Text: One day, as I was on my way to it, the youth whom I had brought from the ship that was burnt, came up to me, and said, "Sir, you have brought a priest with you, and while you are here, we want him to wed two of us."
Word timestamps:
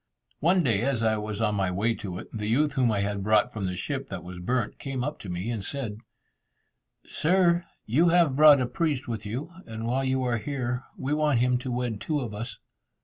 One 0.39 0.63
day, 0.63 0.81
as 0.81 1.03
I 1.03 1.17
was 1.17 1.41
on 1.41 1.53
my 1.53 1.69
way 1.69 1.93
to 1.93 2.17
it, 2.17 2.27
the 2.33 2.47
youth 2.47 2.73
whom 2.73 2.91
I 2.91 3.01
had 3.01 3.21
brought 3.21 3.53
from 3.53 3.65
the 3.65 3.75
ship 3.75 4.07
that 4.07 4.23
was 4.23 4.39
burnt, 4.39 4.79
came 4.79 5.03
up 5.03 5.19
to 5.19 5.29
me, 5.29 5.51
and 5.51 5.63
said, 5.63 5.99
"Sir, 7.05 7.65
you 7.85 8.09
have 8.09 8.35
brought 8.35 8.59
a 8.61 8.65
priest 8.65 9.07
with 9.07 9.27
you, 9.27 9.51
and 9.67 9.85
while 9.85 10.03
you 10.03 10.23
are 10.23 10.37
here, 10.37 10.83
we 10.97 11.13
want 11.13 11.37
him 11.37 11.59
to 11.59 11.71
wed 11.71 12.01
two 12.01 12.19
of 12.19 12.33
us." 12.33 12.57